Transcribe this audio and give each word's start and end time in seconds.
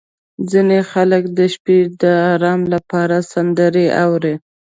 •ځینې 0.49 0.79
خلک 0.91 1.23
د 1.37 1.39
شپې 1.53 1.77
د 2.01 2.03
ارام 2.31 2.61
لپاره 2.73 3.17
سندرې 3.31 3.85
اوري. 4.03 4.33